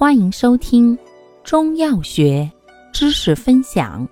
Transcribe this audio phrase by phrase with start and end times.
[0.00, 0.98] 欢迎收听
[1.44, 2.50] 中药学
[2.90, 4.08] 知识分享。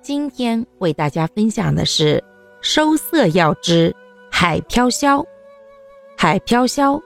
[0.00, 2.22] 今天为大家分享的是
[2.60, 3.92] 收涩药之
[4.30, 5.20] 海飘消。
[6.16, 6.96] 海飘消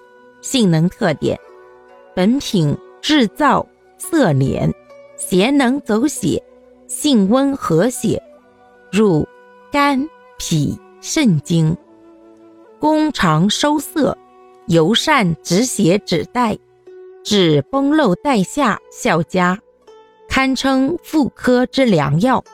[0.42, 1.40] 性能特点：
[2.15, 3.67] 本品制造
[3.97, 4.71] 涩敛，
[5.17, 6.38] 咸能走血，
[6.88, 8.22] 性温和血，
[8.93, 9.27] 入
[9.72, 10.06] 肝、
[10.37, 11.74] 脾、肾经，
[12.79, 14.15] 功常收涩，
[14.67, 16.55] 尤善止血止带。
[17.27, 19.59] 治崩漏带下效佳，
[20.29, 22.45] 堪称妇科之良药。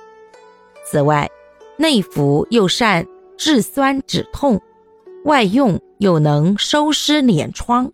[0.87, 1.31] 此外，
[1.77, 4.59] 内服又善治酸止痛，
[5.27, 7.93] 外用又能收湿敛疮。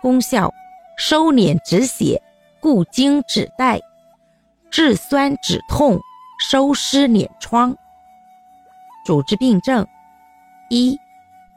[0.00, 0.50] 功效：
[0.96, 2.22] 收敛止血，
[2.62, 3.78] 固精止带，
[4.70, 6.00] 治酸止痛，
[6.48, 7.76] 收湿敛疮。
[9.04, 9.86] 主治病症：
[10.70, 10.98] 一、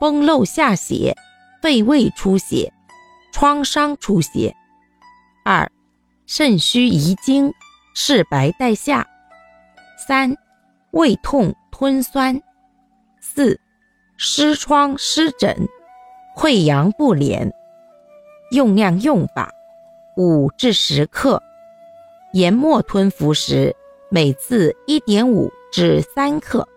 [0.01, 1.15] 崩漏下血，
[1.61, 2.73] 肺胃出血。
[3.31, 4.55] 创伤出血，
[5.43, 5.69] 二，
[6.25, 7.53] 肾虚遗精，
[7.95, 9.07] 赤白带下，
[10.07, 10.35] 三，
[10.91, 12.41] 胃痛吞酸，
[13.19, 13.59] 四，
[14.17, 15.67] 湿疮湿疹，
[16.37, 17.51] 溃疡不敛。
[18.51, 19.49] 用量用法，
[20.17, 21.41] 五至十克，
[22.33, 23.73] 研末吞服时，
[24.09, 26.67] 每次一点五至三克，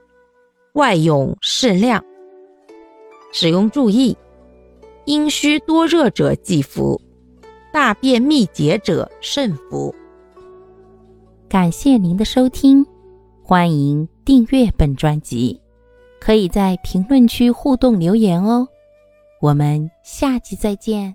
[0.75, 2.03] 外用适量。
[3.33, 4.17] 使用注意。
[5.07, 7.01] 阴虚多热者忌服，
[7.73, 9.95] 大便秘结者慎服。
[11.49, 12.85] 感谢您的收听，
[13.43, 15.61] 欢迎订阅本专辑，
[16.21, 18.67] 可以在评论区互动留言哦。
[19.41, 21.15] 我们下期再见。